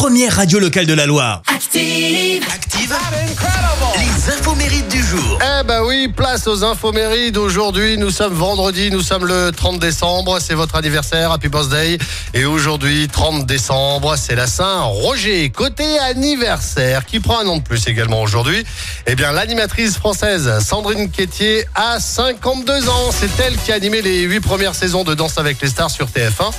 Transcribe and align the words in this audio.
première 0.00 0.34
radio 0.34 0.58
locale 0.58 0.86
de 0.86 0.94
la 0.94 1.04
Loire. 1.04 1.42
Active. 1.46 2.42
Active, 2.50 2.94
les 3.98 4.32
infos 4.32 4.54
mérites 4.54 4.88
du 4.88 5.02
jour. 5.02 5.38
Eh 5.42 5.62
ben 5.64 5.82
oui, 5.84 6.08
place 6.08 6.46
aux 6.46 6.64
infos 6.64 6.90
mérites. 6.90 7.36
Aujourd'hui, 7.36 7.98
nous 7.98 8.08
sommes 8.10 8.32
vendredi, 8.32 8.90
nous 8.90 9.02
sommes 9.02 9.26
le 9.26 9.52
30 9.52 9.78
décembre, 9.78 10.38
c'est 10.40 10.54
votre 10.54 10.76
anniversaire, 10.76 11.32
happy 11.32 11.48
birthday. 11.48 11.98
Et 12.32 12.46
aujourd'hui, 12.46 13.08
30 13.08 13.44
décembre, 13.44 14.14
c'est 14.16 14.36
la 14.36 14.46
Saint-Roger. 14.46 15.50
Côté 15.50 15.98
anniversaire, 15.98 17.04
qui 17.04 17.20
prend 17.20 17.40
un 17.40 17.44
nom 17.44 17.58
de 17.58 17.62
plus 17.62 17.86
également 17.86 18.22
aujourd'hui, 18.22 18.64
eh 19.06 19.14
bien 19.14 19.32
l'animatrice 19.32 19.98
française 19.98 20.50
Sandrine 20.60 21.10
Quétier 21.10 21.66
a 21.74 22.00
52 22.00 22.88
ans. 22.88 23.10
C'est 23.12 23.38
elle 23.44 23.58
qui 23.58 23.70
a 23.70 23.74
animé 23.74 24.00
les 24.00 24.22
8 24.22 24.40
premières 24.40 24.74
saisons 24.74 25.04
de 25.04 25.12
Danse 25.12 25.36
avec 25.36 25.60
les 25.60 25.68
stars 25.68 25.90
sur 25.90 26.06
TF1. 26.06 26.52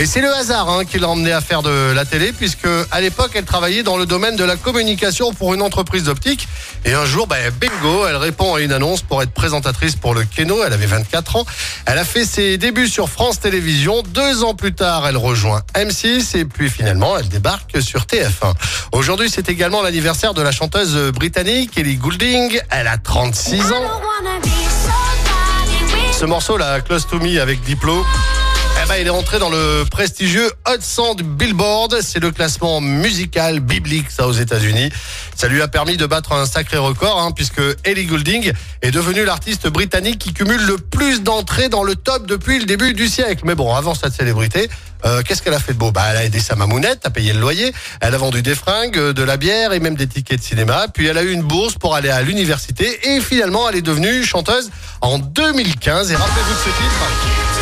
Et 0.00 0.06
c'est 0.06 0.20
le 0.20 0.32
hasard 0.32 0.70
hein, 0.70 0.84
qui 0.84 1.00
l'a 1.00 1.08
emmené 1.08 1.32
à 1.32 1.40
faire 1.40 1.62
de 1.62 1.92
la 1.92 2.04
télé, 2.04 2.32
puisque 2.32 2.68
à 2.92 3.00
l'époque, 3.00 3.32
elle 3.34 3.44
travaillait 3.44 3.82
dans 3.82 3.96
le 3.96 4.06
domaine 4.06 4.36
de 4.36 4.44
la 4.44 4.54
communication 4.54 5.32
pour 5.32 5.54
une 5.54 5.60
entreprise 5.60 6.04
d'optique. 6.04 6.46
Et 6.84 6.94
un 6.94 7.04
jour, 7.04 7.26
ben, 7.26 7.50
bingo, 7.50 8.06
elle 8.06 8.14
répond 8.14 8.54
à 8.54 8.60
une 8.60 8.72
annonce 8.72 9.02
pour 9.02 9.20
être 9.24 9.32
présentatrice 9.32 9.96
pour 9.96 10.14
le 10.14 10.22
Keno. 10.24 10.62
Elle 10.64 10.72
avait 10.72 10.86
24 10.86 11.34
ans. 11.34 11.46
Elle 11.84 11.98
a 11.98 12.04
fait 12.04 12.24
ses 12.24 12.58
débuts 12.58 12.86
sur 12.86 13.08
France 13.08 13.40
Télévisions. 13.40 14.02
Deux 14.02 14.44
ans 14.44 14.54
plus 14.54 14.72
tard, 14.72 15.04
elle 15.08 15.16
rejoint 15.16 15.62
M6 15.74 16.36
et 16.36 16.44
puis 16.44 16.70
finalement, 16.70 17.18
elle 17.18 17.28
débarque 17.28 17.82
sur 17.82 18.02
TF1. 18.02 18.54
Aujourd'hui, 18.92 19.28
c'est 19.28 19.48
également 19.48 19.82
l'anniversaire 19.82 20.32
de 20.32 20.42
la 20.42 20.52
chanteuse 20.52 20.96
britannique 21.10 21.76
Ellie 21.76 21.96
Goulding. 21.96 22.60
Elle 22.70 22.86
a 22.86 22.98
36 22.98 23.72
ans. 23.72 23.82
Ce 26.12 26.24
morceau, 26.24 26.56
là, 26.56 26.80
Close 26.82 27.04
to 27.08 27.18
Me 27.18 27.40
avec 27.40 27.62
Diplo. 27.62 28.04
Il 28.96 29.06
est 29.06 29.10
entré 29.10 29.38
dans 29.38 29.50
le 29.50 29.84
prestigieux 29.88 30.50
Hot 30.66 30.80
100 30.80 31.14
du 31.16 31.22
Billboard. 31.22 32.00
C'est 32.00 32.18
le 32.18 32.32
classement 32.32 32.80
musical 32.80 33.60
biblique, 33.60 34.10
ça, 34.10 34.26
aux 34.26 34.32
États-Unis. 34.32 34.90
Ça 35.36 35.46
lui 35.46 35.62
a 35.62 35.68
permis 35.68 35.96
de 35.96 36.06
battre 36.06 36.32
un 36.32 36.46
sacré 36.46 36.78
record, 36.78 37.20
hein, 37.20 37.30
puisque 37.30 37.60
Ellie 37.84 38.06
Goulding 38.06 38.50
est 38.82 38.90
devenue 38.90 39.24
l'artiste 39.24 39.68
britannique 39.68 40.18
qui 40.18 40.32
cumule 40.32 40.64
le 40.66 40.78
plus 40.78 41.22
d'entrées 41.22 41.68
dans 41.68 41.84
le 41.84 41.94
top 41.94 42.26
depuis 42.26 42.58
le 42.58 42.64
début 42.64 42.92
du 42.92 43.06
siècle. 43.06 43.42
Mais 43.44 43.54
bon, 43.54 43.72
avant 43.72 43.94
cette 43.94 44.14
célébrité, 44.14 44.68
euh, 45.04 45.22
qu'est-ce 45.22 45.42
qu'elle 45.42 45.54
a 45.54 45.60
fait 45.60 45.74
de 45.74 45.78
beau? 45.78 45.92
Bah, 45.92 46.02
elle 46.10 46.16
a 46.16 46.24
aidé 46.24 46.40
sa 46.40 46.56
mamounette 46.56 47.00
à 47.04 47.10
payer 47.10 47.32
le 47.32 47.40
loyer. 47.40 47.72
Elle 48.00 48.14
a 48.14 48.18
vendu 48.18 48.42
des 48.42 48.56
fringues, 48.56 48.98
euh, 48.98 49.12
de 49.12 49.22
la 49.22 49.36
bière 49.36 49.72
et 49.72 49.80
même 49.80 49.94
des 49.94 50.08
tickets 50.08 50.40
de 50.40 50.44
cinéma. 50.44 50.86
Puis 50.92 51.06
elle 51.06 51.18
a 51.18 51.22
eu 51.22 51.30
une 51.30 51.42
bourse 51.42 51.74
pour 51.74 51.94
aller 51.94 52.10
à 52.10 52.22
l'université 52.22 52.98
et 53.10 53.20
finalement, 53.20 53.68
elle 53.68 53.76
est 53.76 53.82
devenue 53.82 54.24
chanteuse 54.24 54.70
en 55.02 55.18
2015. 55.18 56.10
Et 56.10 56.16
rappelez-vous 56.16 56.54
de 56.54 56.58
ce 56.58 56.64
titre. 56.64 57.57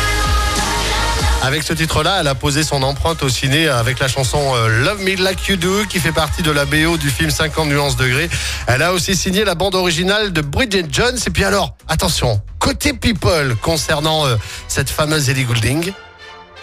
Avec 1.43 1.63
ce 1.63 1.71
titre-là, 1.71 2.17
elle 2.19 2.27
a 2.27 2.35
posé 2.35 2.63
son 2.63 2.83
empreinte 2.83 3.23
au 3.23 3.29
ciné 3.29 3.69
avec 3.69 3.99
la 3.99 4.07
chanson 4.07 4.39
euh, 4.55 4.83
Love 4.83 5.01
Me 5.03 5.15
Like 5.15 5.47
You 5.47 5.55
Do 5.55 5.85
qui 5.87 5.99
fait 5.99 6.11
partie 6.11 6.41
de 6.41 6.51
la 6.51 6.65
BO 6.65 6.97
du 6.97 7.09
film 7.09 7.29
50 7.29 7.69
nuances 7.69 7.95
degrés. 7.95 8.29
Elle 8.67 8.81
a 8.81 8.91
aussi 8.91 9.15
signé 9.15 9.45
la 9.45 9.55
bande 9.55 9.75
originale 9.75 10.33
de 10.33 10.41
Bridget 10.41 10.85
Jones. 10.91 11.17
Et 11.25 11.29
puis 11.29 11.45
alors, 11.45 11.75
attention, 11.87 12.41
côté 12.59 12.91
people 12.93 13.55
concernant 13.61 14.25
euh, 14.25 14.35
cette 14.67 14.89
fameuse 14.89 15.29
Ellie 15.29 15.45
Goulding, 15.45 15.93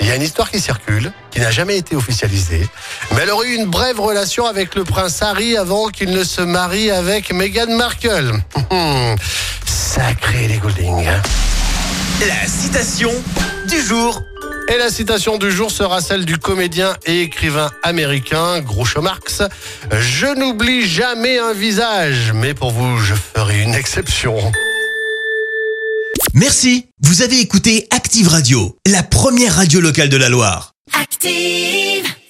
il 0.00 0.06
y 0.06 0.10
a 0.10 0.16
une 0.16 0.22
histoire 0.22 0.50
qui 0.50 0.60
circule, 0.60 1.12
qui 1.30 1.40
n'a 1.40 1.52
jamais 1.52 1.78
été 1.78 1.94
officialisée, 1.96 2.68
mais 3.12 3.22
elle 3.22 3.30
aurait 3.30 3.46
eu 3.48 3.54
une 3.54 3.66
brève 3.66 4.00
relation 4.00 4.44
avec 4.44 4.74
le 4.74 4.82
prince 4.84 5.22
Harry 5.22 5.56
avant 5.56 5.88
qu'il 5.88 6.10
ne 6.10 6.24
se 6.24 6.42
marie 6.42 6.90
avec 6.90 7.32
Meghan 7.32 7.74
Markle. 7.76 8.32
Sacré 9.66 10.44
Ellie 10.44 10.58
Goulding. 10.58 11.06
hein. 11.06 11.22
La 12.26 12.46
citation 12.48 13.12
du 13.68 13.80
jour. 13.80 14.20
Et 14.72 14.78
la 14.78 14.90
citation 14.90 15.36
du 15.36 15.50
jour 15.50 15.70
sera 15.70 16.00
celle 16.00 16.24
du 16.24 16.38
comédien 16.38 16.94
et 17.04 17.20
écrivain 17.20 17.70
américain 17.82 18.60
Groucho 18.60 19.02
Marx. 19.02 19.42
Je 19.90 20.26
n'oublie 20.26 20.86
jamais 20.86 21.38
un 21.38 21.52
visage, 21.52 22.32
mais 22.32 22.54
pour 22.54 22.70
vous, 22.70 22.98
je 22.98 23.14
ferai 23.14 23.62
une 23.62 23.74
exception. 23.74 24.36
Merci, 26.32 26.86
vous 27.02 27.22
avez 27.22 27.40
écouté 27.40 27.86
Active 27.90 28.28
Radio, 28.28 28.76
la 28.86 29.02
première 29.02 29.56
radio 29.56 29.80
locale 29.80 30.08
de 30.08 30.16
la 30.16 30.30
Loire. 30.30 30.72
Active. 30.98 32.13